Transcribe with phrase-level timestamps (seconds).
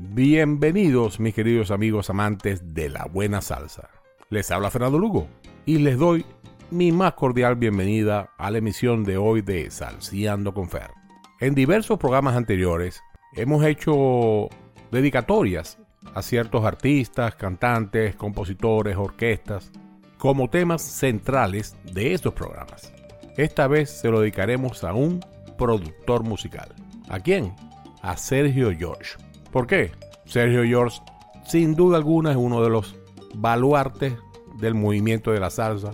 [0.00, 3.90] Bienvenidos mis queridos amigos amantes de la buena salsa.
[4.30, 5.26] Les habla Fernando Lugo
[5.66, 6.24] y les doy
[6.70, 10.92] mi más cordial bienvenida a la emisión de hoy de Salciando con Fer.
[11.40, 13.02] En diversos programas anteriores
[13.34, 14.48] hemos hecho
[14.92, 15.78] dedicatorias
[16.14, 19.72] a ciertos artistas, cantantes, compositores, orquestas,
[20.16, 22.92] como temas centrales de estos programas.
[23.36, 25.18] Esta vez se lo dedicaremos a un
[25.58, 26.72] productor musical.
[27.08, 27.52] ¿A quién?
[28.00, 29.27] A Sergio George.
[29.50, 29.92] ¿Por qué?
[30.26, 31.00] Sergio George,
[31.46, 32.96] sin duda alguna, es uno de los
[33.34, 34.14] baluartes
[34.58, 35.92] del movimiento de la salsa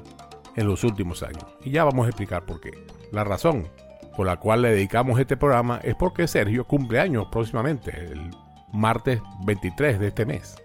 [0.56, 1.44] en los últimos años.
[1.62, 2.72] Y ya vamos a explicar por qué.
[3.12, 3.68] La razón
[4.16, 8.30] por la cual le dedicamos este programa es porque Sergio cumple años próximamente, el
[8.72, 10.56] martes 23 de este mes,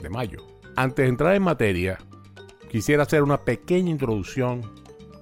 [0.00, 0.46] de mayo.
[0.76, 1.98] Antes de entrar en materia,
[2.70, 4.62] quisiera hacer una pequeña introducción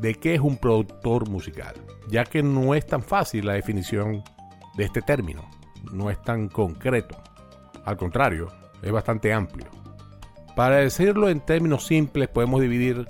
[0.00, 1.74] de qué es un productor musical,
[2.08, 4.22] ya que no es tan fácil la definición
[4.76, 5.48] de este término,
[5.92, 7.16] no es tan concreto.
[7.84, 8.48] Al contrario,
[8.82, 9.68] es bastante amplio.
[10.54, 13.08] Para decirlo en términos simples, podemos dividir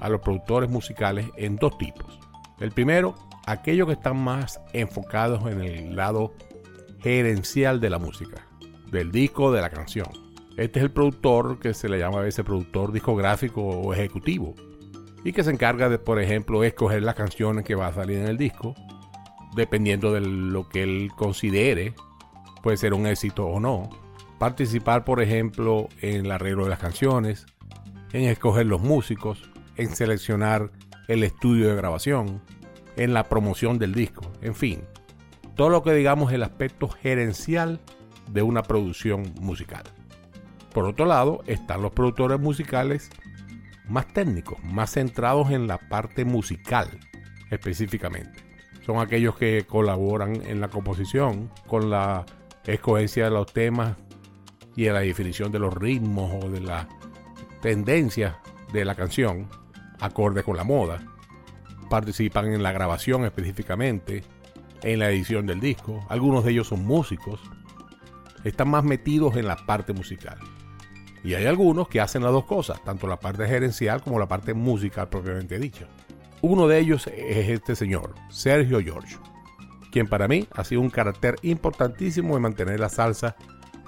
[0.00, 2.18] a los productores musicales en dos tipos.
[2.60, 3.14] El primero,
[3.46, 6.34] aquellos que están más enfocados en el lado
[7.00, 8.46] gerencial de la música,
[8.90, 10.08] del disco de la canción.
[10.56, 14.54] Este es el productor que se le llama a veces productor discográfico o ejecutivo
[15.24, 18.28] y que se encarga de, por ejemplo, escoger las canciones que va a salir en
[18.28, 18.74] el disco,
[19.54, 21.94] dependiendo de lo que él considere
[22.62, 23.90] puede ser un éxito o no
[24.44, 27.46] participar, por ejemplo, en el arreglo de las canciones,
[28.12, 30.70] en escoger los músicos, en seleccionar
[31.08, 32.42] el estudio de grabación,
[32.96, 34.82] en la promoción del disco, en fin,
[35.56, 37.80] todo lo que digamos el aspecto gerencial
[38.30, 39.84] de una producción musical.
[40.74, 43.08] Por otro lado, están los productores musicales
[43.88, 46.90] más técnicos, más centrados en la parte musical
[47.50, 48.43] específicamente.
[48.84, 52.26] Son aquellos que colaboran en la composición, con la
[52.66, 53.96] escogencia de los temas
[54.76, 56.88] y en la definición de los ritmos o de la
[57.62, 58.38] tendencia
[58.72, 59.48] de la canción,
[60.00, 61.00] acorde con la moda.
[61.88, 64.22] Participan en la grabación específicamente,
[64.82, 66.04] en la edición del disco.
[66.10, 67.40] Algunos de ellos son músicos.
[68.42, 70.38] Están más metidos en la parte musical.
[71.22, 74.52] Y hay algunos que hacen las dos cosas, tanto la parte gerencial como la parte
[74.52, 75.86] musical propiamente dicha.
[76.46, 79.16] Uno de ellos es este señor, Sergio George,
[79.90, 83.34] quien para mí ha sido un carácter importantísimo en mantener la salsa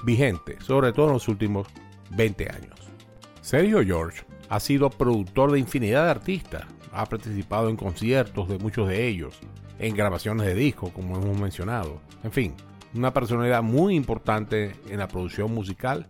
[0.04, 1.68] vigente, sobre todo en los últimos
[2.16, 2.80] 20 años.
[3.42, 8.88] Sergio George ha sido productor de infinidad de artistas, ha participado en conciertos de muchos
[8.88, 9.38] de ellos,
[9.78, 12.00] en grabaciones de discos, como hemos mencionado.
[12.24, 12.54] En fin,
[12.94, 16.08] una personalidad muy importante en la producción musical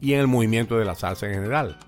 [0.00, 1.78] y en el movimiento de la salsa en general.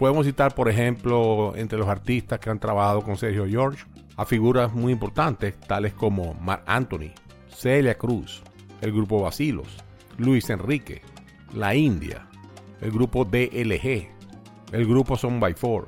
[0.00, 3.84] Podemos citar, por ejemplo, entre los artistas que han trabajado con Sergio George,
[4.16, 7.10] a figuras muy importantes tales como Mark Anthony,
[7.50, 8.42] Celia Cruz,
[8.80, 9.76] el grupo Basilos,
[10.16, 11.02] Luis Enrique,
[11.52, 12.26] La India,
[12.80, 14.08] el grupo DLG,
[14.72, 15.86] el grupo Son by Four,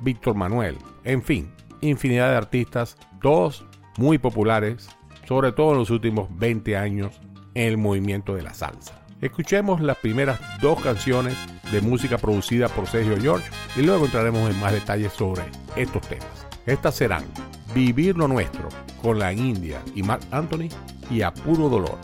[0.00, 3.64] Víctor Manuel, en fin, infinidad de artistas, todos
[3.98, 4.88] muy populares,
[5.28, 7.20] sobre todo en los últimos 20 años
[7.54, 9.03] en el movimiento de la salsa.
[9.24, 11.34] Escuchemos las primeras dos canciones
[11.72, 15.44] de música producida por Sergio George y luego entraremos en más detalles sobre
[15.76, 16.46] estos temas.
[16.66, 17.24] Estas serán
[17.74, 18.68] Vivir lo Nuestro
[19.00, 20.68] con la India y Mark Anthony
[21.10, 21.96] y A Puro Dolor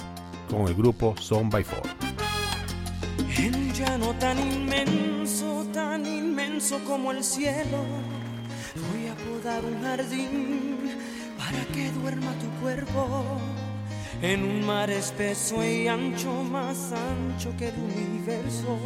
[0.49, 1.83] con el grupo Son by Four.
[3.75, 7.85] Llano tan inmenso, tan inmenso como el cielo,
[8.93, 10.79] voy a podar un jardín
[11.37, 13.39] para que duerma tu cuerpo.
[14.23, 18.79] En un mar espeso y ancho, más ancho que el universo,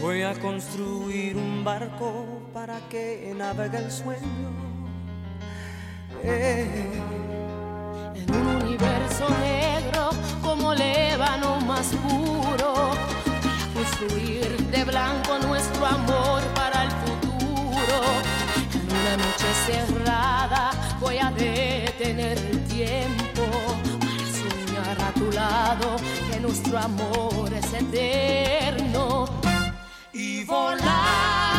[0.00, 2.24] voy a construir un barco
[2.54, 4.50] para que navegue el sueño.
[6.24, 6.66] Eh.
[8.14, 10.08] En un universo negro
[10.40, 12.72] como lébano más puro,
[13.34, 17.98] para construir de blanco nuestro amor para el futuro.
[18.72, 23.25] En una noche cerrada voy a detener el tiempo a
[25.18, 25.96] tu lado
[26.30, 29.26] que nuestro amor es eterno.
[30.12, 31.55] Y volar,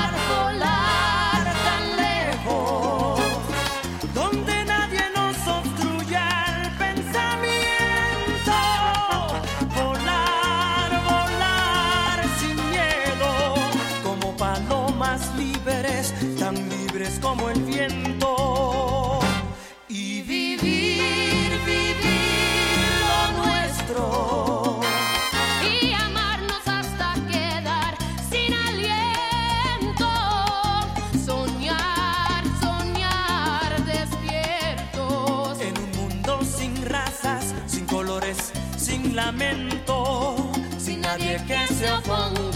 [41.48, 42.47] que se afogou.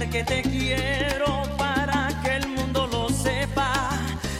[0.00, 3.90] que te quiero para que el mundo lo sepa,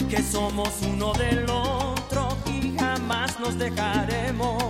[0.09, 4.63] que somos uno del otro y jamás nos dejaremos.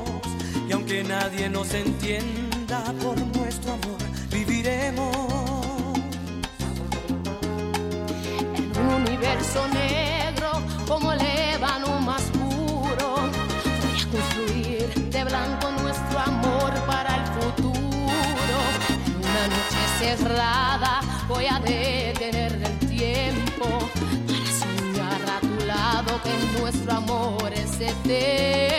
[0.69, 3.99] Y aunque nadie nos entienda por nuestro amor,
[4.32, 5.17] viviremos.
[8.56, 10.01] En un universo negro
[20.02, 23.88] cerrada, voy a detener el tiempo
[24.26, 28.71] para soñar a tu lado que nuestro amor es eterno.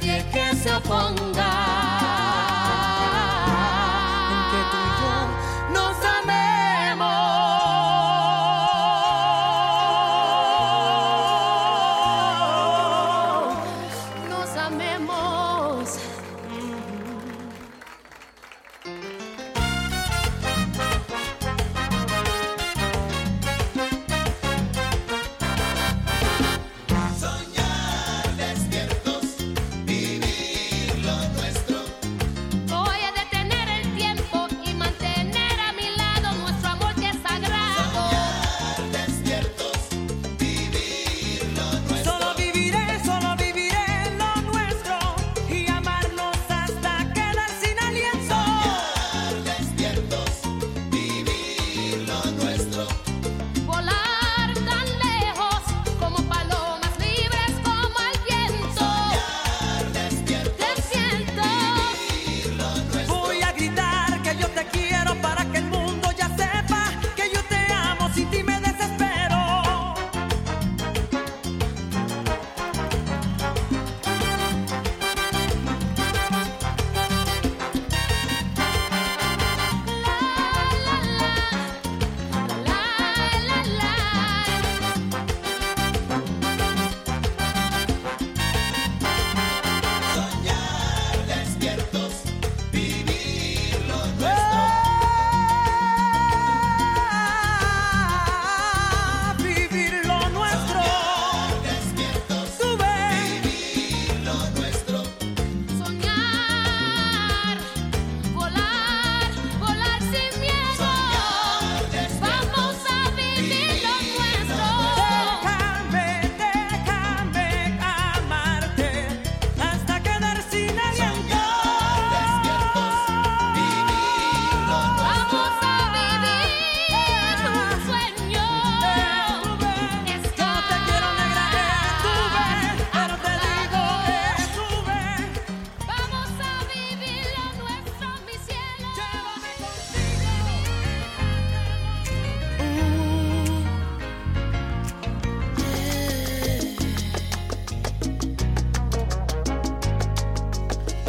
[0.00, 1.69] nadie que se oponga.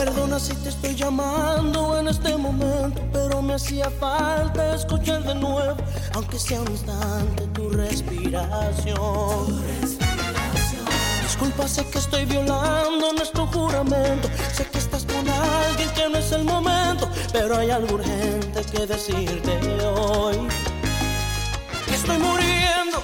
[0.03, 5.77] Perdona si te estoy llamando en este momento, pero me hacía falta escuchar de nuevo,
[6.15, 8.95] aunque sea un instante, tu respiración.
[8.95, 9.97] Tu.
[11.21, 16.31] Disculpa, sé que estoy violando nuestro juramento, sé que estás con alguien que no es
[16.31, 20.47] el momento, pero hay algo urgente que decirte hoy.
[21.85, 23.03] Que estoy muriendo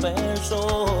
[0.00, 0.97] se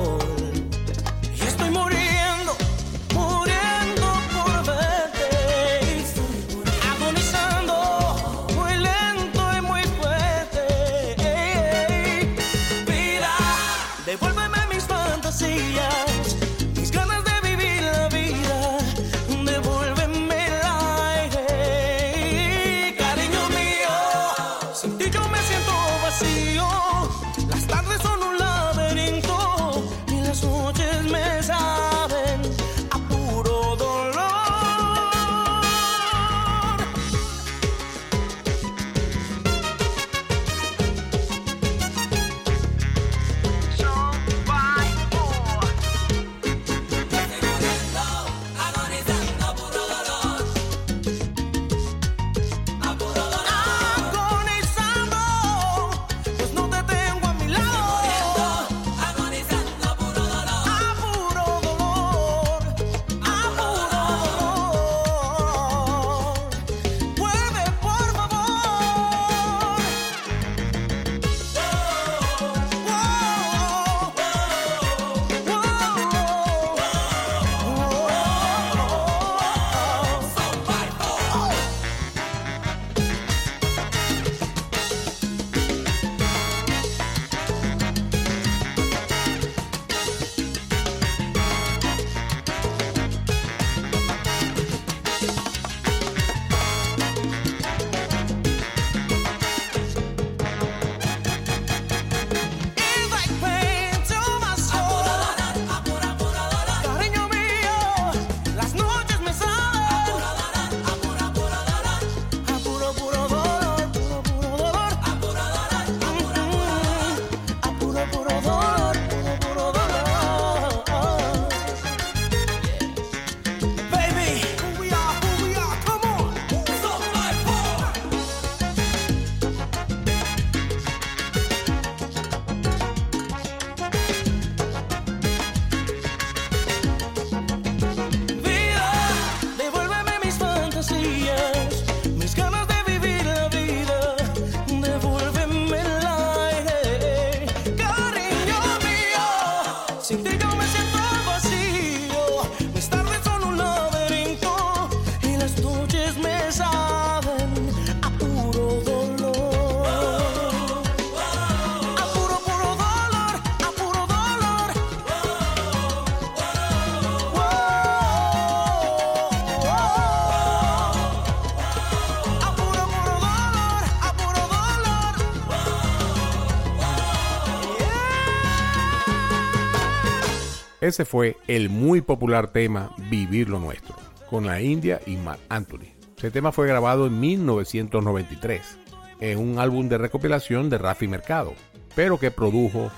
[180.88, 183.94] Ese fue el muy popular tema Vivir lo Nuestro,
[184.30, 185.92] con la India y Mark Anthony.
[186.16, 188.78] Ese tema fue grabado en 1993,
[189.20, 191.52] en un álbum de recopilación de Rafi Mercado,
[191.94, 192.90] pero que produjo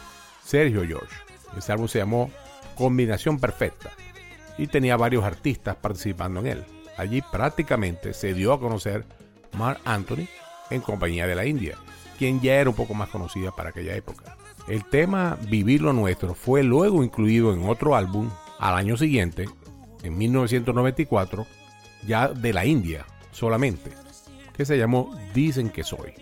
[0.44, 1.16] Sergio George.
[1.58, 2.30] Ese álbum se llamó
[2.76, 3.90] Combinación Perfecta
[4.56, 6.64] y tenía varios artistas participando en él.
[6.96, 9.04] Allí prácticamente se dio a conocer
[9.58, 10.28] Mark Anthony
[10.70, 11.74] en compañía de la India,
[12.18, 14.36] quien ya era un poco más conocida para aquella época.
[14.68, 19.48] El tema Vivir lo Nuestro fue luego incluido en otro álbum al año siguiente,
[20.02, 21.46] en 1994,
[22.06, 23.90] ya de la India solamente,
[24.56, 26.12] que se llamó Dicen que soy.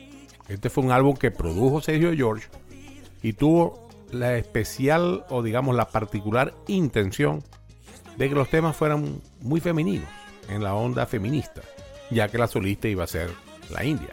[0.48, 2.48] Este fue un álbum que produjo Sergio George
[3.22, 7.42] y tuvo la especial o digamos la particular intención
[8.16, 10.08] de que los temas fueran muy femeninos,
[10.48, 11.60] en la onda feminista,
[12.10, 13.30] ya que la solista iba a ser
[13.70, 14.12] la India.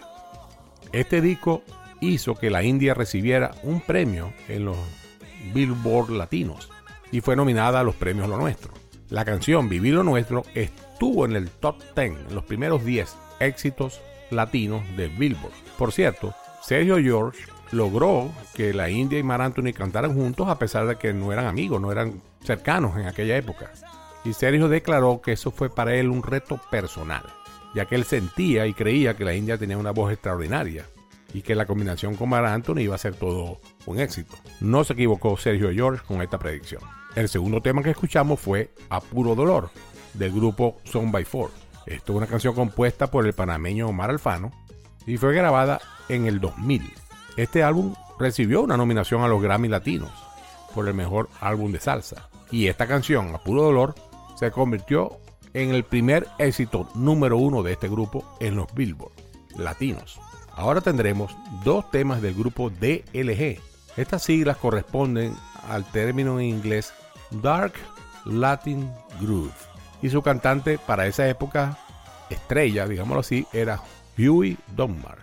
[0.91, 1.63] Este disco
[2.09, 4.77] hizo que la India recibiera un premio en los
[5.53, 6.69] Billboard Latinos
[7.11, 8.73] y fue nominada a los premios Lo Nuestro.
[9.09, 14.01] La canción Vivir lo Nuestro estuvo en el top 10, en los primeros 10 éxitos
[14.31, 15.53] latinos de Billboard.
[15.77, 17.39] Por cierto, Sergio George
[17.71, 21.45] logró que la India y Mar Anthony cantaran juntos a pesar de que no eran
[21.45, 23.71] amigos, no eran cercanos en aquella época.
[24.23, 27.23] Y Sergio declaró que eso fue para él un reto personal,
[27.75, 30.85] ya que él sentía y creía que la India tenía una voz extraordinaria
[31.35, 34.37] y que la combinación con Mar Anthony iba a ser todo un éxito.
[34.61, 36.81] No se equivocó Sergio George con esta predicción.
[37.13, 39.69] El segundo tema que escuchamos fue A Puro Dolor,
[40.13, 41.51] del grupo Son by Four.
[41.87, 44.53] Esto es una canción compuesta por el panameño Omar Alfano
[45.05, 46.89] y fue grabada en el 2000.
[47.35, 50.13] Este álbum recibió una nominación a los Grammy Latinos,
[50.73, 52.29] por el mejor álbum de salsa.
[52.49, 53.93] Y esta canción, A Puro Dolor,
[54.37, 55.17] se convirtió
[55.53, 59.11] en el primer éxito número uno de este grupo en los Billboard
[59.57, 60.19] latinos.
[60.55, 63.59] Ahora tendremos dos temas del grupo DLG.
[63.97, 65.35] Estas siglas corresponden
[65.67, 66.93] al término en inglés
[67.41, 67.73] Dark
[68.25, 69.51] Latin Groove.
[70.01, 71.77] Y su cantante para esa época,
[72.29, 73.81] estrella, digámoslo así, era
[74.17, 75.19] Huey Dunbar.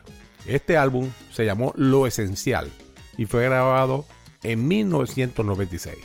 [0.47, 2.71] Este álbum se llamó Lo Esencial
[3.17, 4.05] y fue grabado
[4.43, 5.97] en 1996.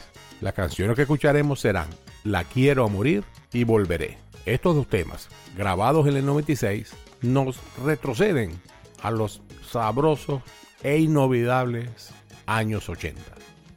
[0.41, 1.88] Las canciones que escucharemos serán
[2.24, 4.17] La Quiero a Morir y Volveré.
[4.46, 8.51] Estos dos temas, grabados en el 96, nos retroceden
[9.01, 10.41] a los sabrosos
[10.83, 12.11] e inolvidables
[12.45, 13.21] años 80.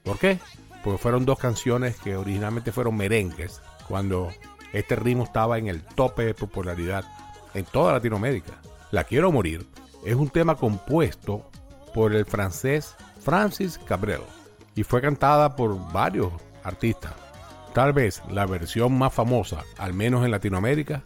[0.02, 0.38] ¿Por qué?
[0.82, 4.30] Porque fueron dos canciones que originalmente fueron merengues, cuando
[4.72, 7.04] este ritmo estaba en el tope de popularidad
[7.54, 8.60] en toda Latinoamérica.
[8.90, 9.66] La Quiero Morir
[10.04, 11.50] es un tema compuesto
[11.92, 14.22] por el francés Francis Cabrel
[14.74, 17.12] y fue cantada por varios artistas.
[17.74, 21.02] Tal vez la versión más famosa, al menos en Latinoamérica,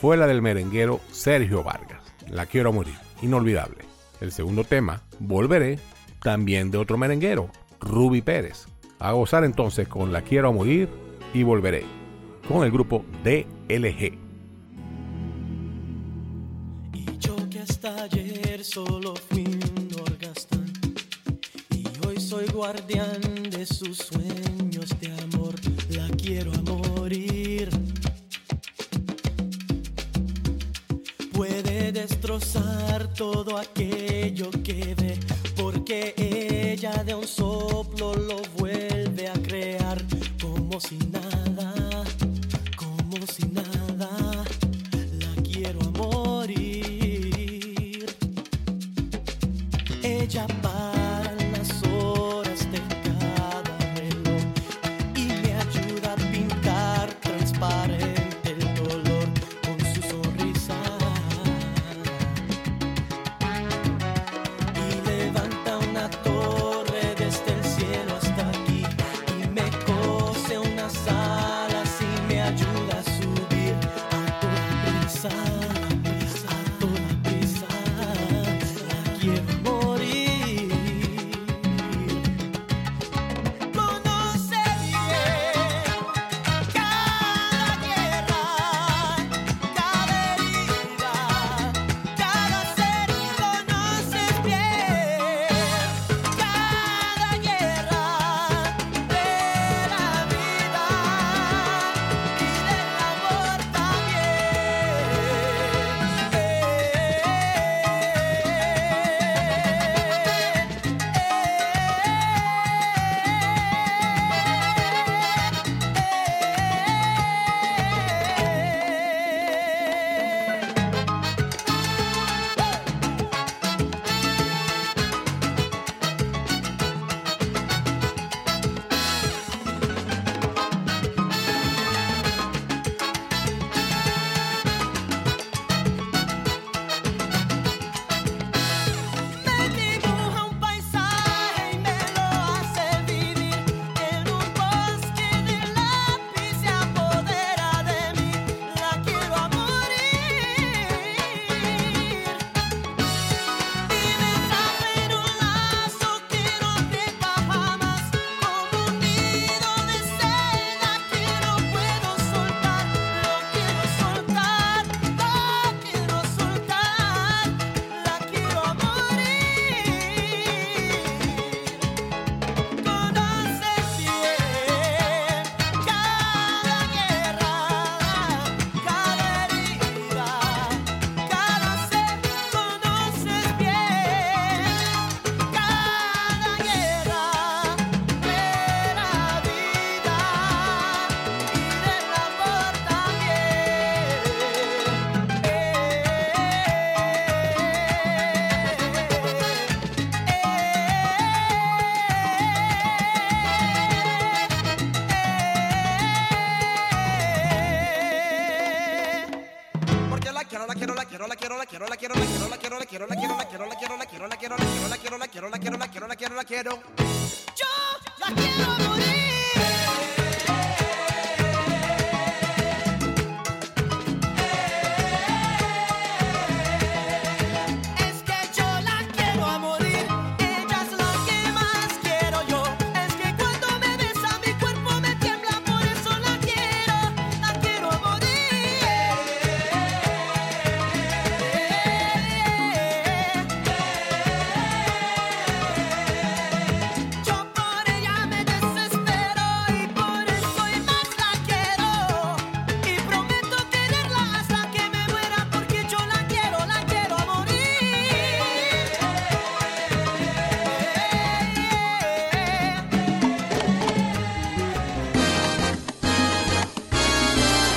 [0.00, 2.02] fue la del merenguero Sergio Vargas.
[2.28, 3.84] La quiero morir, inolvidable.
[4.20, 5.78] El segundo tema, Volveré,
[6.22, 7.50] también de otro merenguero,
[7.80, 8.66] Ruby Pérez.
[8.98, 10.88] A gozar entonces con La quiero morir
[11.34, 11.84] y Volveré,
[12.46, 14.18] con el grupo DLG.
[16.92, 19.52] Y yo que hasta ayer solo fui
[22.32, 25.54] soy guardián de sus sueños de amor,
[31.92, 35.18] Destrozar todo aquello que ve,
[35.54, 40.02] porque ella de un soplo lo vuelve a crear
[40.40, 41.74] como si nada,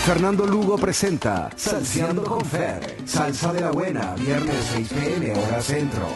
[0.06, 2.96] Fernando Lugo presenta Salseando con Fer.
[3.06, 6.08] Salsa de la buena, viernes 6 pm, hora centro.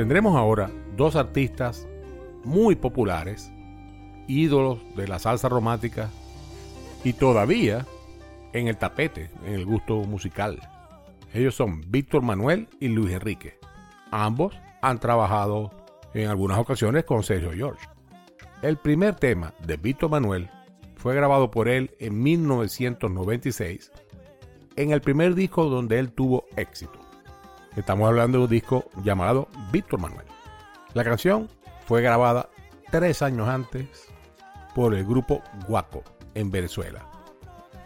[0.00, 1.86] Tendremos ahora dos artistas
[2.42, 3.52] muy populares,
[4.28, 6.08] ídolos de la salsa romántica
[7.04, 7.84] y todavía
[8.54, 10.58] en el tapete, en el gusto musical.
[11.34, 13.58] Ellos son Víctor Manuel y Luis Enrique.
[14.10, 15.70] Ambos han trabajado
[16.14, 17.86] en algunas ocasiones con Sergio George.
[18.62, 20.48] El primer tema de Víctor Manuel
[20.96, 23.92] fue grabado por él en 1996,
[24.76, 26.99] en el primer disco donde él tuvo éxito.
[27.76, 30.26] Estamos hablando de un disco llamado Víctor Manuel.
[30.92, 31.48] La canción
[31.86, 32.48] fue grabada
[32.90, 34.08] tres años antes
[34.74, 36.02] por el grupo Guaco
[36.34, 37.06] en Venezuela,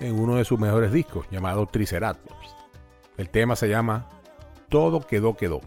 [0.01, 2.57] en uno de sus mejores discos llamado Triceratops.
[3.19, 4.09] El tema se llama
[4.71, 5.61] Todo quedó quedó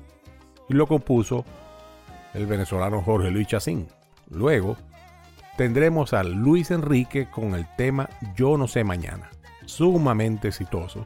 [0.67, 1.45] y lo compuso
[2.33, 3.87] el venezolano Jorge Luis Chacín.
[4.31, 4.77] Luego
[5.57, 9.29] tendremos a Luis Enrique con el tema Yo no sé mañana,
[9.65, 11.05] sumamente exitoso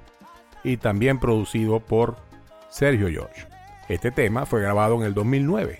[0.63, 2.30] y también producido por
[2.71, 3.45] Sergio George.
[3.89, 5.79] Este tema fue grabado en el 2009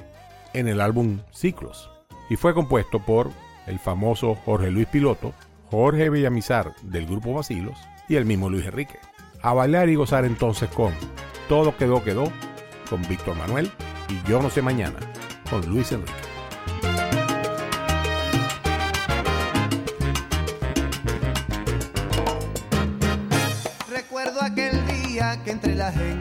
[0.54, 1.90] en el álbum Ciclos
[2.30, 3.32] y fue compuesto por
[3.66, 5.34] el famoso Jorge Luis Piloto,
[5.70, 9.00] Jorge Villamizar del grupo Vacilos y el mismo Luis Enrique.
[9.42, 10.94] A bailar y gozar entonces con
[11.48, 12.26] Todo quedó quedó
[12.90, 13.72] con Víctor Manuel
[14.10, 15.00] y Yo no sé mañana
[15.50, 16.12] con Luis Enrique.
[23.90, 26.21] Recuerdo aquel día que entre la gente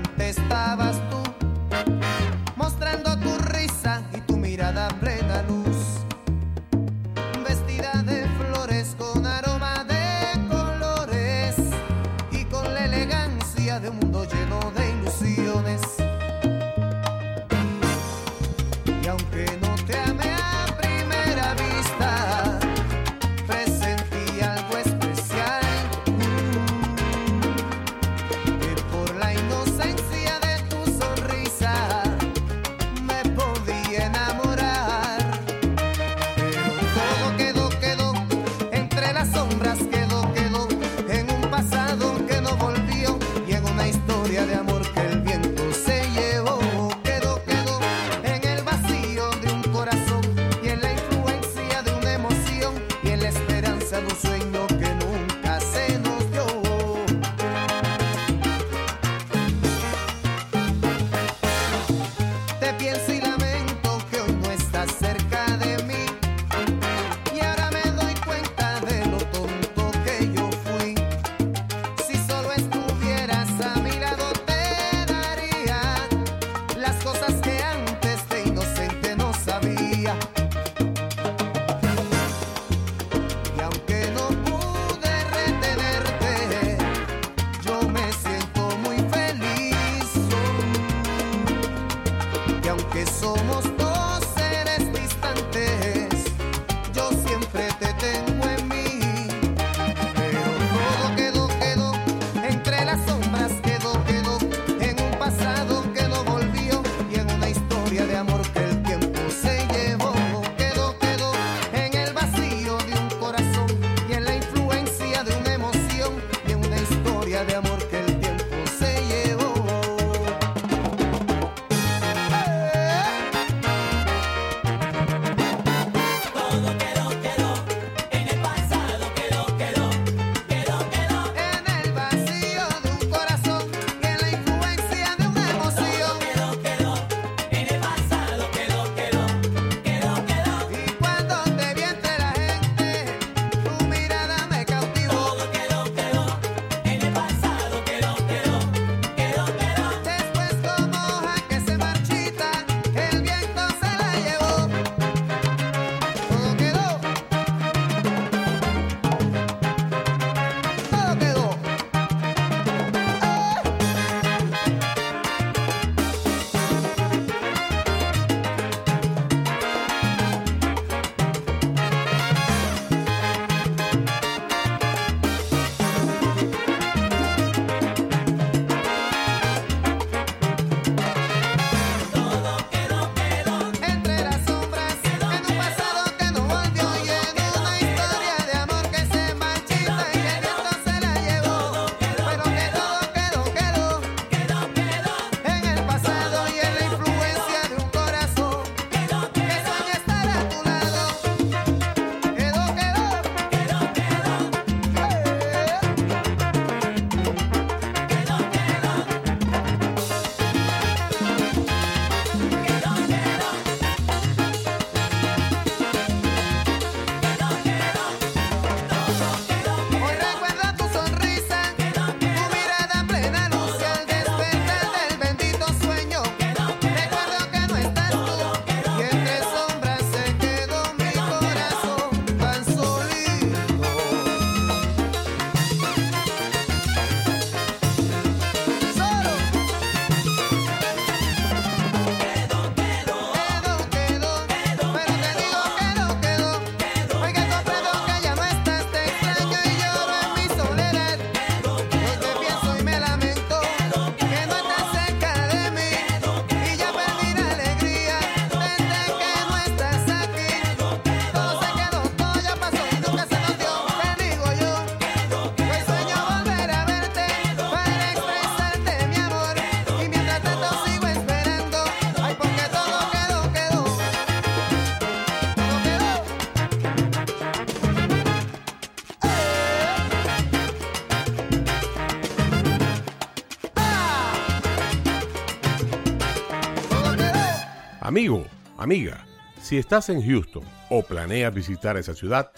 [288.21, 288.45] Amigo,
[288.77, 289.27] amiga,
[289.63, 292.53] si estás en Houston o planeas visitar esa ciudad,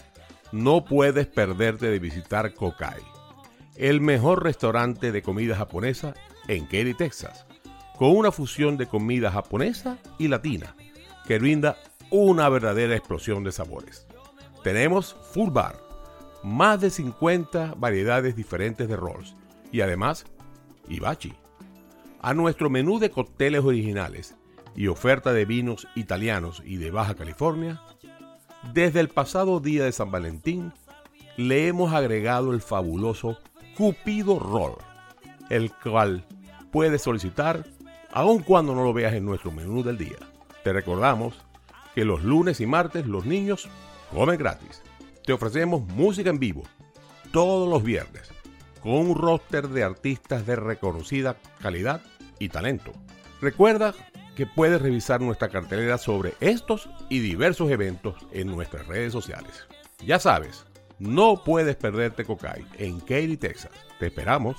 [0.51, 2.99] no puedes perderte de visitar Kokai,
[3.77, 6.15] el mejor restaurante de comida japonesa
[6.49, 7.45] en Katy, Texas,
[7.97, 10.75] con una fusión de comida japonesa y latina
[11.25, 11.77] que brinda
[12.09, 14.05] una verdadera explosión de sabores.
[14.65, 15.77] Tenemos full bar,
[16.43, 19.33] más de 50 variedades diferentes de rolls
[19.71, 20.25] y además
[20.89, 21.33] hibachi.
[22.21, 24.35] A nuestro menú de cócteles originales
[24.75, 27.81] y oferta de vinos italianos y de Baja California,
[28.71, 30.73] desde el pasado día de San Valentín
[31.37, 33.37] le hemos agregado el fabuloso
[33.75, 34.77] Cupido Roll,
[35.49, 36.25] el cual
[36.71, 37.65] puedes solicitar
[38.11, 40.17] aun cuando no lo veas en nuestro menú del día.
[40.63, 41.35] Te recordamos
[41.95, 43.67] que los lunes y martes los niños
[44.13, 44.81] comen gratis.
[45.25, 46.63] Te ofrecemos música en vivo
[47.31, 48.31] todos los viernes
[48.81, 52.01] con un roster de artistas de reconocida calidad
[52.37, 52.91] y talento.
[53.41, 53.93] Recuerda
[54.35, 59.67] que puedes revisar nuestra cartelera sobre estos y diversos eventos en nuestras redes sociales.
[60.05, 60.65] Ya sabes,
[60.99, 63.71] no puedes perderte Cocay en Katy, Texas.
[63.99, 64.57] Te esperamos.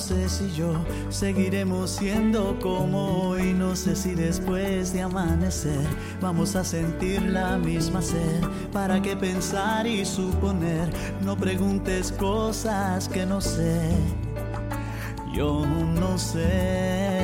[0.00, 0.72] Sé si yo
[1.10, 3.52] seguiremos siendo como hoy.
[3.52, 5.86] No sé si después de amanecer
[6.20, 8.40] vamos a sentir la misma sed.
[8.72, 10.88] ¿Para qué pensar y suponer?
[11.22, 13.90] No preguntes cosas que no sé.
[15.32, 17.19] Yo no sé.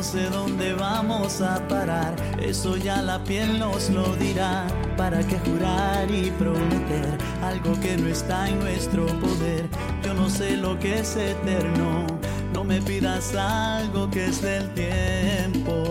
[0.00, 4.66] No sé dónde vamos a parar, eso ya la piel nos lo dirá.
[4.96, 9.68] ¿Para qué jurar y prometer algo que no está en nuestro poder?
[10.02, 12.06] Yo no sé lo que es eterno,
[12.54, 15.89] no me pidas algo que es del tiempo.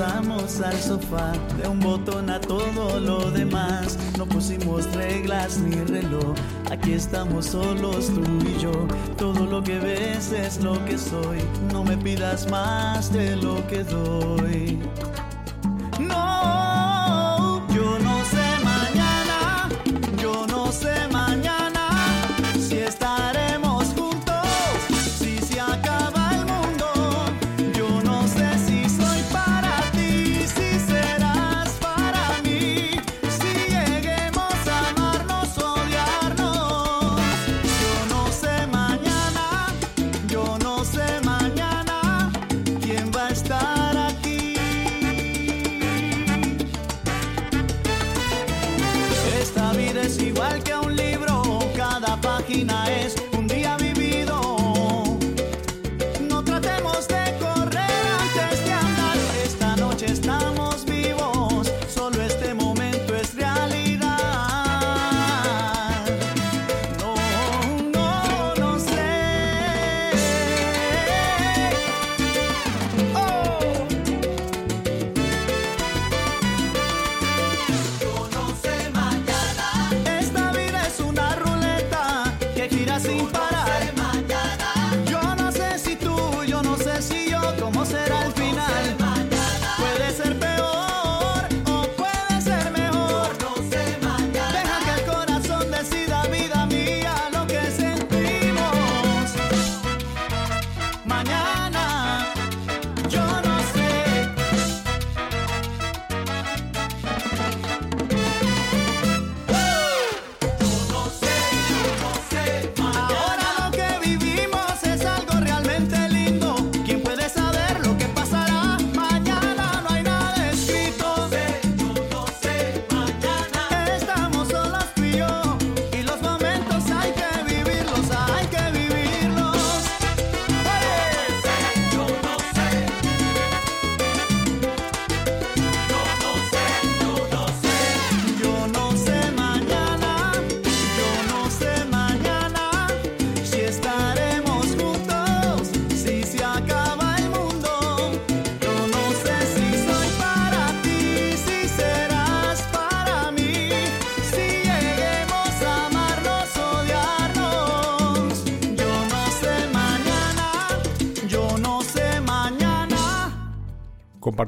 [0.00, 3.98] Pasamos al sofá, de un botón a todo lo demás.
[4.16, 6.34] No pusimos reglas ni reloj,
[6.70, 8.72] aquí estamos solos tú y yo.
[9.18, 11.38] Todo lo que ves es lo que soy,
[11.70, 14.78] no me pidas más de lo que doy.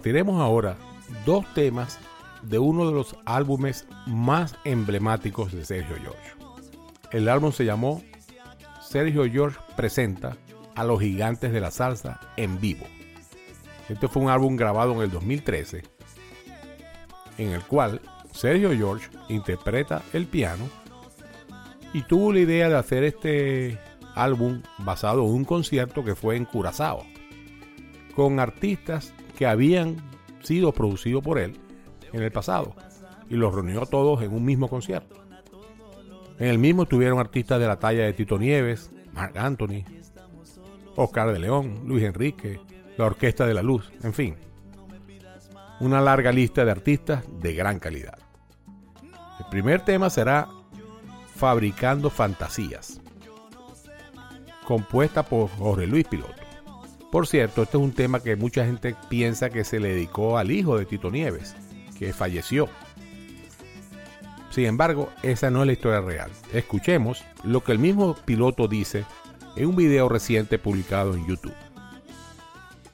[0.02, 0.76] Compartiremos ahora
[1.24, 2.00] dos temas
[2.42, 6.32] de uno de los álbumes más emblemáticos de Sergio George.
[7.12, 8.02] El álbum se llamó
[8.80, 10.36] Sergio George presenta
[10.74, 12.84] a los gigantes de la salsa en vivo.
[13.88, 15.84] Este fue un álbum grabado en el 2013
[17.38, 18.00] en el cual
[18.32, 20.64] Sergio George interpreta el piano
[21.92, 23.78] y tuvo la idea de hacer este
[24.16, 27.06] álbum basado en un concierto que fue en Curazao
[28.16, 29.96] con artistas que habían
[30.42, 31.58] sido producidos por él
[32.12, 32.74] en el pasado
[33.28, 35.22] y los reunió todos en un mismo concierto.
[36.38, 39.84] En el mismo tuvieron artistas de la talla de Tito Nieves, Marc Anthony,
[40.96, 42.60] Oscar de León, Luis Enrique,
[42.96, 44.36] la Orquesta de la Luz, en fin.
[45.80, 48.18] Una larga lista de artistas de gran calidad.
[49.38, 50.48] El primer tema será
[51.34, 53.00] Fabricando Fantasías,
[54.66, 56.41] compuesta por Jorge Luis Piloto.
[57.12, 60.50] Por cierto, este es un tema que mucha gente piensa que se le dedicó al
[60.50, 61.54] hijo de Tito Nieves,
[61.98, 62.70] que falleció.
[64.48, 66.30] Sin embargo, esa no es la historia real.
[66.54, 69.04] Escuchemos lo que el mismo piloto dice
[69.56, 71.52] en un video reciente publicado en YouTube.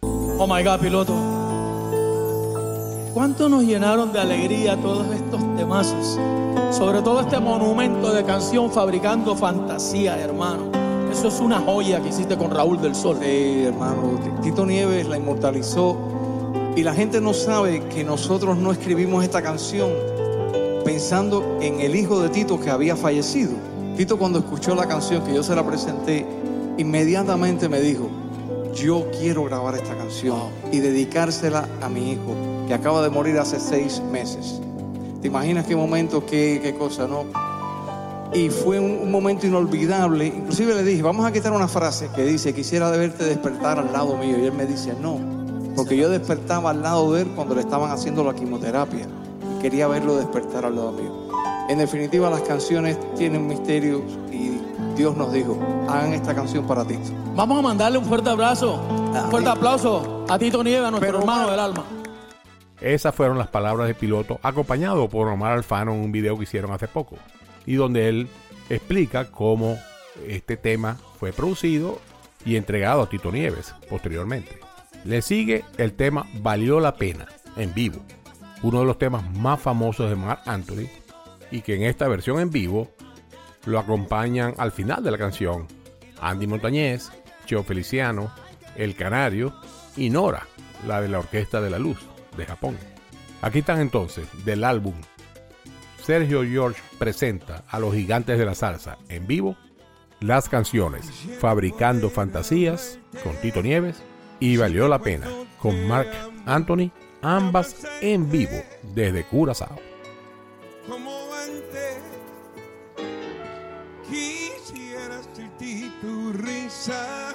[0.01, 1.15] Oh my God, piloto.
[3.15, 6.19] ¿Cuánto nos llenaron de alegría todos estos temazos?
[6.77, 10.78] Sobre todo este monumento de canción fabricando fantasía, hermano.
[11.13, 13.19] Eso es una joya que hiciste con Raúl del Sol.
[13.21, 14.21] Sí, hermano.
[14.43, 15.97] Tito Nieves la inmortalizó
[16.77, 19.91] y la gente no sabe que nosotros no escribimos esta canción
[20.85, 23.53] pensando en el hijo de Tito que había fallecido.
[23.97, 26.25] Tito cuando escuchó la canción que yo se la presenté,
[26.77, 28.09] inmediatamente me dijo,
[28.75, 30.39] yo quiero grabar esta canción
[30.71, 32.35] y dedicársela a mi hijo,
[32.69, 34.61] que acaba de morir hace seis meses.
[35.21, 37.25] ¿Te imaginas qué momento, qué, qué cosa, no?
[38.33, 40.27] Y fue un, un, momento inolvidable.
[40.27, 44.17] Inclusive le dije, vamos a quitar una frase que dice, quisiera verte despertar al lado
[44.17, 44.39] mío.
[44.39, 45.19] Y él me dice, no,
[45.75, 49.07] porque yo despertaba al lado de él cuando le estaban haciendo la quimioterapia.
[49.57, 51.29] Y quería verlo despertar al lado mío.
[51.69, 54.01] En definitiva, las canciones tienen misterios
[54.33, 54.59] y
[54.97, 56.99] Dios nos dijo, hagan esta canción para ti.
[57.35, 61.21] Vamos a mandarle un fuerte abrazo, un fuerte aplauso a Tito Nieves, a nuestro Pero,
[61.21, 61.85] hermano del alma.
[62.81, 66.73] Esas fueron las palabras del piloto, acompañado por Omar Alfano en un video que hicieron
[66.73, 67.17] hace poco,
[67.69, 68.29] y donde él
[68.71, 69.79] explica cómo
[70.27, 72.01] este tema fue producido
[72.47, 74.59] y entregado a Tito Nieves posteriormente.
[75.05, 78.01] Le sigue el tema Valió la Pena, en vivo,
[78.63, 80.89] uno de los temas más famosos de Mark Anthony,
[81.51, 82.89] y que en esta versión en vivo
[83.67, 85.67] lo acompañan al final de la canción
[86.23, 87.11] Andy Montañez,
[87.45, 88.33] Cheo Feliciano,
[88.77, 89.55] El Canario
[89.95, 90.47] y Nora,
[90.87, 91.99] la de la Orquesta de la Luz
[92.35, 92.79] de Japón.
[93.43, 94.95] Aquí están entonces del álbum
[96.09, 99.59] Sergio George presenta a los gigantes de la salsa en vivo
[100.21, 101.05] las canciones
[101.39, 104.03] Fabricando Fantasías con Tito Nieves
[104.41, 105.29] y Valió la Pena
[105.61, 106.09] con Mark
[106.47, 106.91] Anthony,
[107.21, 108.57] ambas en vivo
[108.95, 109.79] desde Curazao.
[116.01, 117.35] tu risa,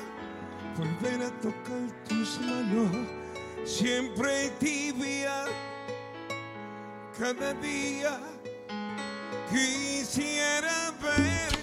[0.78, 2.90] volver a tocar tus manos,
[3.66, 5.46] siempre tibia,
[7.20, 8.33] cada día.
[9.50, 11.63] Quisiera verte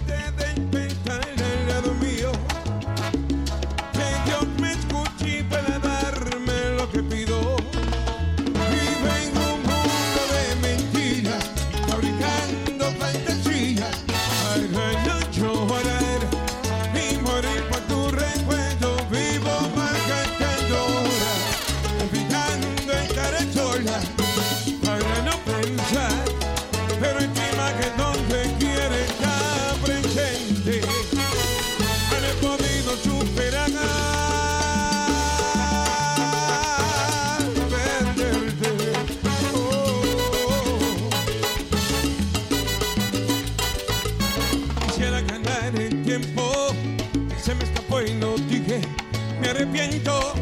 [49.41, 50.35] Me arrepiento,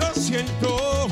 [0.00, 1.06] lo siento.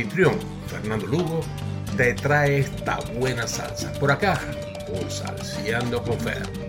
[0.00, 1.40] Anfitrión, Fernando Lugo,
[1.96, 3.92] te trae esta buena salsa.
[3.94, 4.40] Por acá,
[4.86, 6.59] por Salseando con Fer.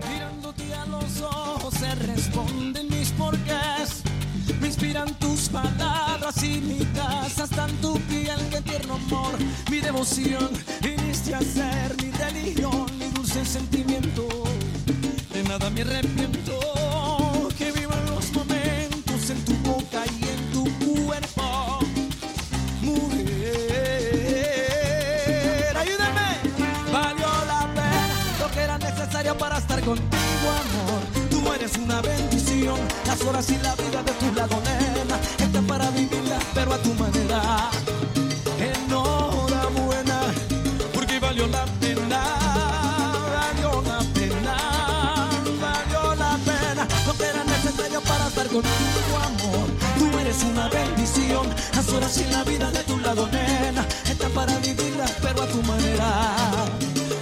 [51.94, 53.86] Horas y la vida de tu lado, nena.
[54.10, 56.26] Esta para vivirla, pero a tu manera.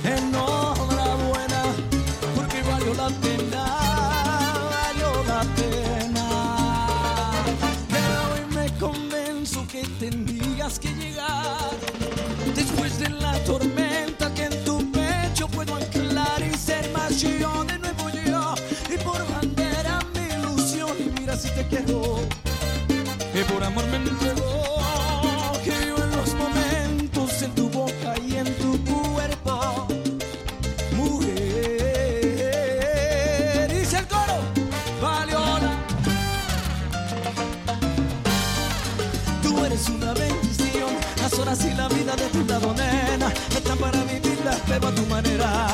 [0.03, 1.61] Enhorabuena,
[2.35, 3.63] porque valió la pena.
[4.75, 6.25] Valió la pena.
[7.91, 11.71] Que hoy me convenzo que tenías que llegar.
[12.55, 17.79] Después de la tormenta que en tu pecho puedo anclar y ser más yo de
[17.79, 18.55] nuevo yo.
[18.93, 20.91] Y por bandera mi ilusión.
[20.99, 22.19] Y mira si te quiero.
[23.33, 23.99] Que por amor me
[44.79, 45.68] nueva tu manera.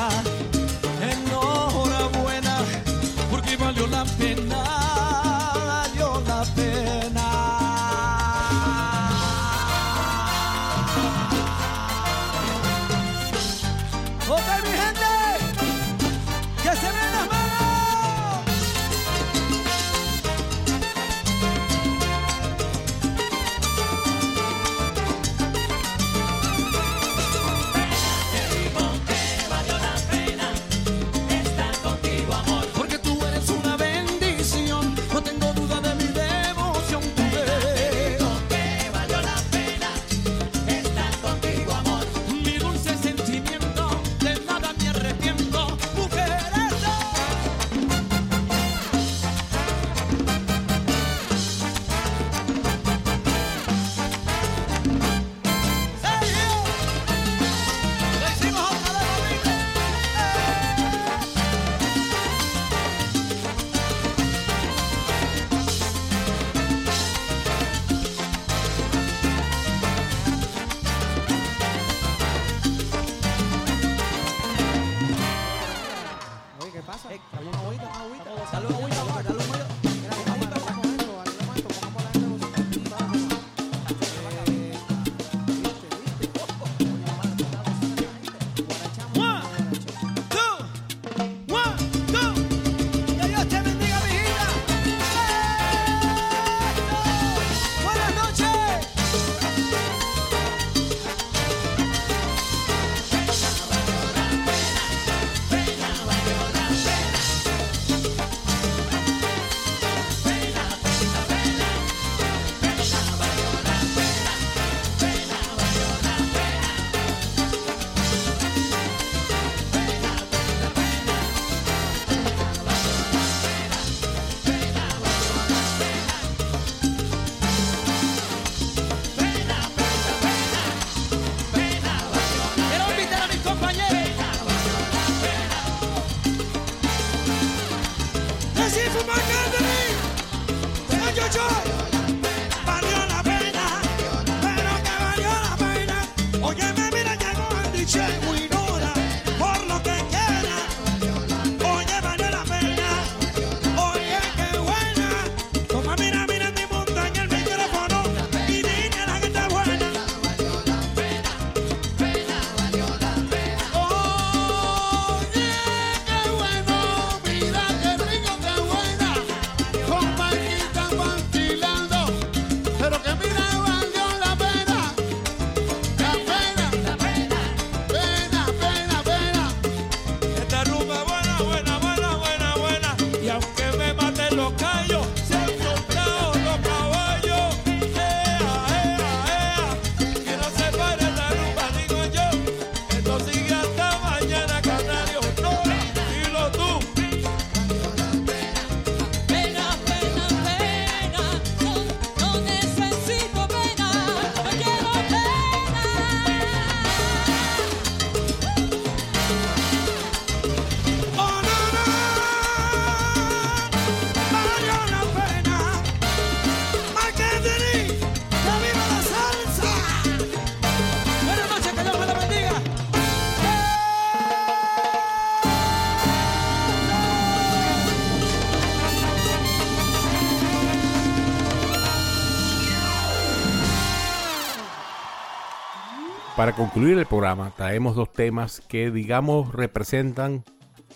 [236.46, 240.44] Para concluir el programa, traemos dos temas que, digamos, representan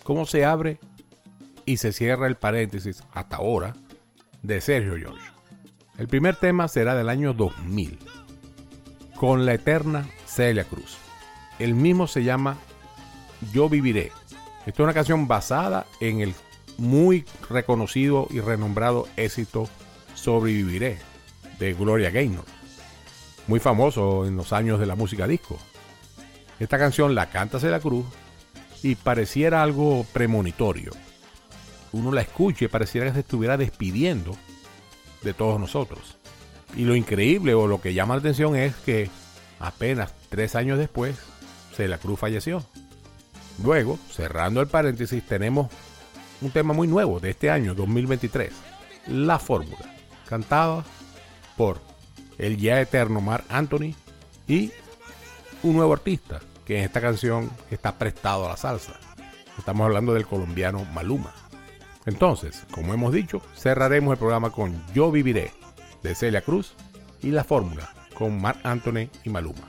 [0.05, 0.79] cómo se abre
[1.65, 3.75] y se cierra el paréntesis hasta ahora
[4.45, 5.27] de Sergio George.
[5.99, 7.99] El primer tema será del año 2000,
[9.17, 10.99] con la eterna Celia Cruz.
[11.59, 12.57] El mismo se llama
[13.53, 14.13] Yo Viviré.
[14.67, 16.33] Esta es una canción basada en el
[16.79, 19.69] muy reconocido y renombrado éxito
[20.15, 21.01] Sobreviviré
[21.59, 22.45] de Gloria Gaynor,
[23.51, 25.59] muy famoso en los años de la música disco.
[26.61, 28.07] Esta canción la canta Celia Cruz
[28.81, 30.93] y pareciera algo premonitorio.
[31.91, 34.37] Uno la escucha y pareciera que se estuviera despidiendo
[35.23, 36.17] de todos nosotros.
[36.77, 39.11] Y lo increíble o lo que llama la atención es que
[39.59, 41.17] apenas tres años después,
[41.75, 42.65] Celia Cruz falleció.
[43.65, 45.73] Luego, cerrando el paréntesis, tenemos
[46.41, 48.53] un tema muy nuevo de este año, 2023,
[49.09, 49.93] La Fórmula,
[50.29, 50.85] cantada
[51.57, 51.90] por
[52.41, 53.95] el ya eterno Mark Anthony
[54.49, 54.73] y
[55.63, 58.99] un nuevo artista que en esta canción está prestado a la salsa.
[59.59, 61.35] Estamos hablando del colombiano Maluma.
[62.07, 65.53] Entonces, como hemos dicho, cerraremos el programa con Yo Viviré
[66.03, 66.75] de Celia Cruz
[67.23, 69.69] y La Fórmula con Mark Anthony y Maluma.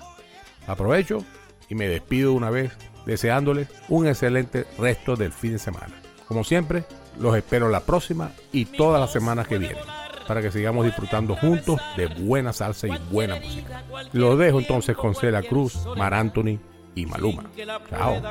[0.66, 1.26] Aprovecho
[1.70, 2.72] y me despido una vez
[3.06, 6.02] deseándoles un excelente resto del fin de semana.
[6.26, 6.86] Como siempre,
[7.20, 11.80] los espero la próxima y todas las semanas que vienen para que sigamos disfrutando juntos
[11.98, 13.84] de buena salsa y buena música.
[14.14, 16.60] Los dejo entonces con Celia Cruz, Mar Anthony
[16.96, 17.44] y Maluma.
[17.90, 18.22] Chao.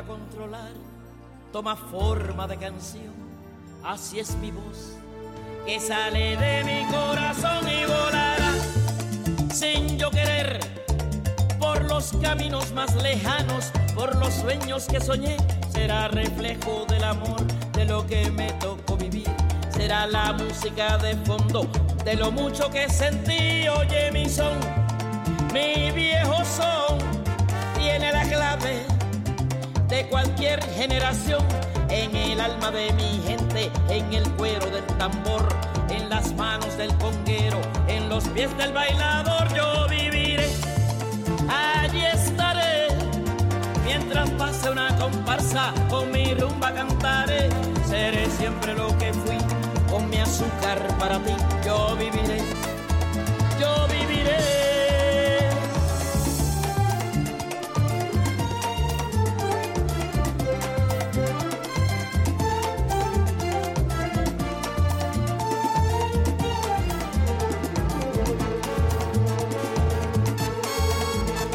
[1.52, 3.12] Toma forma de canción,
[3.82, 4.96] así es mi voz,
[5.66, 8.52] que sale de mi corazón y volará
[9.52, 10.60] sin yo querer
[11.58, 15.36] por los caminos más lejanos, por los sueños que soñé,
[15.70, 17.40] será reflejo del amor
[17.72, 19.19] de lo que me tocó vivir.
[19.80, 21.66] Será la música de fondo
[22.04, 23.66] de lo mucho que sentí.
[23.66, 24.52] Oye, mi son,
[25.54, 26.98] mi viejo son,
[27.78, 28.82] tiene la clave
[29.88, 31.42] de cualquier generación.
[31.88, 35.48] En el alma de mi gente, en el cuero del tambor,
[35.88, 37.58] en las manos del conguero,
[37.88, 40.50] en los pies del bailador, yo viviré.
[41.48, 42.88] Allí estaré
[43.86, 47.48] mientras pase una comparsa, con mi rumba cantaré.
[47.88, 49.38] Seré siempre lo que fui,
[50.00, 51.34] con mi azúcar para ti.
[51.64, 52.38] Yo viviré,
[53.58, 54.38] yo viviré.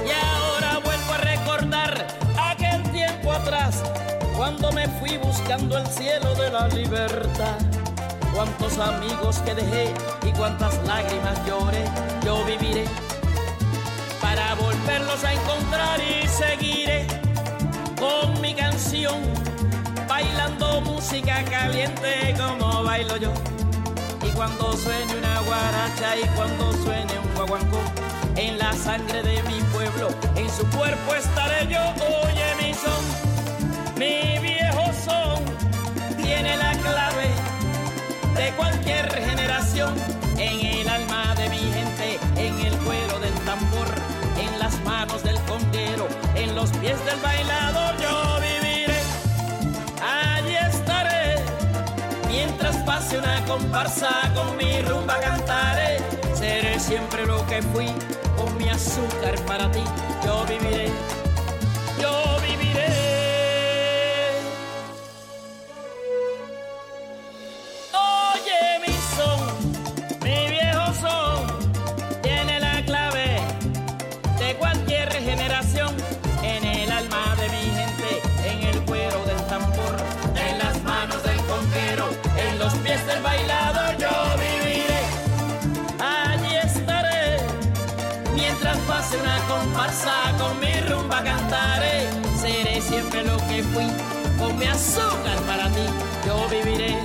[0.05, 2.07] Y ahora vuelvo a recordar
[2.51, 3.83] aquel tiempo atrás,
[4.35, 7.64] cuando me fui buscando el cielo de la libertad.
[8.35, 9.93] Cuántos amigos que dejé
[10.27, 11.85] y cuántas lágrimas lloré,
[12.25, 12.83] yo viviré
[14.21, 17.07] para volverlos a encontrar y seguiré
[17.97, 19.21] con mi canción,
[20.09, 23.31] bailando música caliente como bailo yo.
[24.21, 27.79] Y cuando suene una guaracha y cuando suene un guaguancó,
[28.35, 31.79] en la sangre de mi pueblo, en su cuerpo estaré yo.
[32.23, 35.41] Oye mi son, mi viejo son,
[38.45, 39.95] de cualquier generación.
[40.37, 43.87] En el alma de mi gente, en el cuero del tambor,
[44.37, 48.15] en las manos del conguero, en los pies del bailador, yo
[48.45, 49.01] viviré.
[50.01, 51.41] Allí estaré
[52.27, 55.97] Mientras pase una comparsa con mi rumba cantaré,
[56.35, 57.89] seré siempre lo que fui,
[58.37, 59.83] con mi azúcar para ti,
[60.23, 60.91] yo viviré,
[91.21, 93.87] mi rumba cantaré, seré siempre lo que fui,
[94.37, 95.85] con mi azúcar para ti,
[96.25, 96.97] yo viviré,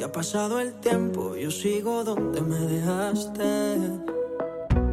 [0.00, 3.76] que ha pasado el tiempo, yo sigo donde me dejaste.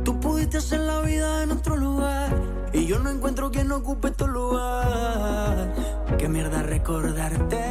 [0.04, 2.30] Tú pudiste hacer la vida en otro lugar
[2.74, 5.74] y yo no encuentro quien ocupe tu lugar.
[6.18, 7.67] Qué mierda recordarte.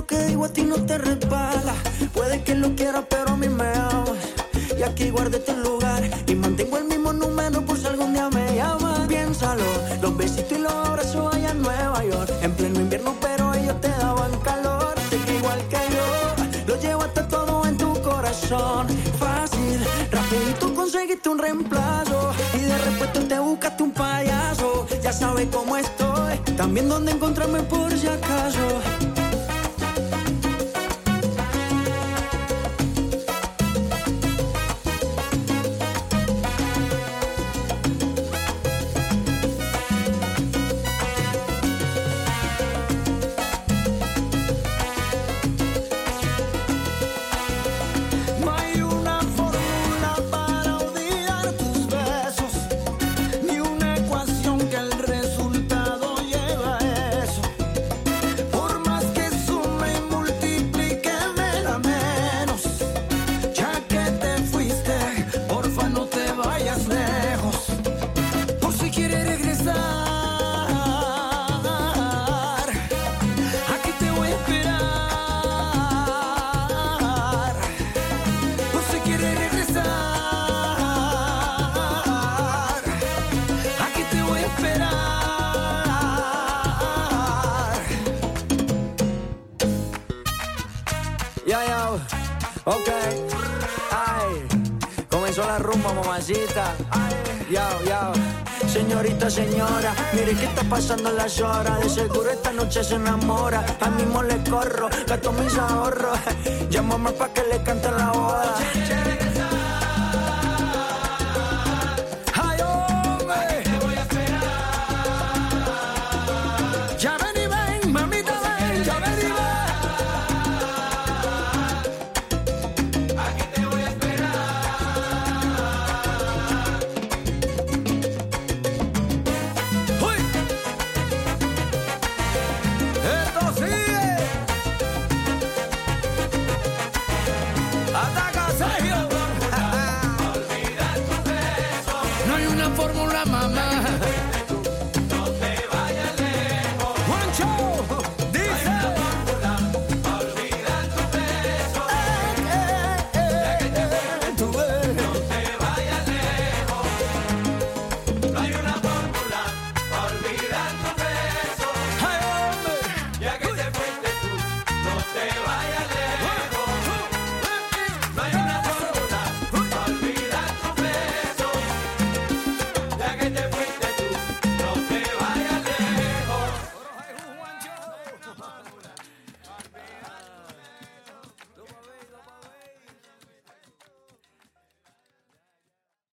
[0.00, 1.59] lo que digo a ti no te repara.
[92.64, 92.88] Ok,
[93.90, 94.46] ay,
[95.10, 96.74] comenzó la rumba, mamacita.
[96.90, 97.14] Ay,
[97.50, 98.68] yo, yo.
[98.68, 101.80] Señorita, señora, mire que está pasando las horas.
[101.80, 103.64] De seguro esta noche se enamora.
[103.80, 106.18] Al mismo le corro, gasto mis ahorros.
[106.70, 108.54] Llámame pa' que le cante la boda.